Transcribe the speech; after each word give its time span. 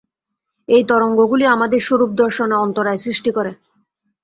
এই 0.67 0.83
তরঙ্গগুলি 0.89 1.45
আমাদের 1.47 1.79
স্বরূপ-দর্শনে 1.79 2.55
অন্তরায় 2.57 2.99
সৃষ্টি 3.05 3.31
করে। 3.31 3.51